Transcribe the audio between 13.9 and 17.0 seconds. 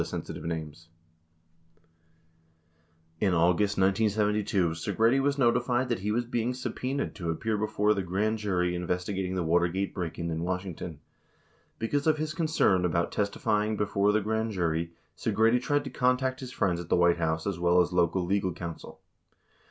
the grand jury, Segretti tried to contact his friends at the